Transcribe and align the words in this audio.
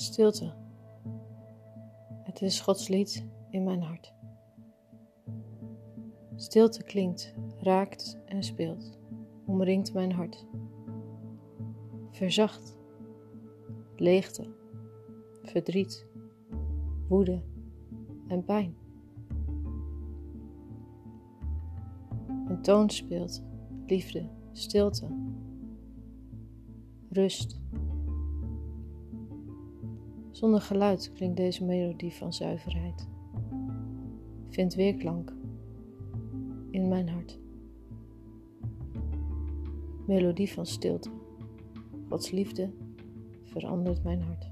Stilte. 0.00 0.52
Het 2.22 2.42
is 2.42 2.60
Gods 2.60 2.88
lied 2.88 3.26
in 3.50 3.64
mijn 3.64 3.82
hart. 3.82 4.14
Stilte 6.36 6.82
klinkt, 6.82 7.34
raakt 7.58 8.18
en 8.26 8.42
speelt, 8.42 8.98
omringt 9.46 9.92
mijn 9.92 10.12
hart. 10.12 10.46
Verzacht, 12.10 12.76
leegte, 13.96 14.54
verdriet, 15.42 16.06
woede 17.08 17.42
en 18.26 18.44
pijn. 18.44 18.76
Een 22.26 22.62
toon 22.62 22.90
speelt, 22.90 23.42
liefde, 23.86 24.28
stilte, 24.52 25.06
rust. 27.10 27.60
Zonder 30.30 30.60
geluid 30.60 31.12
klinkt 31.12 31.36
deze 31.36 31.64
melodie 31.64 32.12
van 32.12 32.32
zuiverheid. 32.32 33.08
Vindt 34.48 34.74
weerklank 34.74 35.32
in 36.70 36.88
mijn 36.88 37.08
hart. 37.08 37.38
Melodie 40.06 40.52
van 40.52 40.66
stilte. 40.66 41.10
Gods 42.08 42.30
liefde 42.30 42.70
verandert 43.44 44.04
mijn 44.04 44.22
hart. 44.22 44.50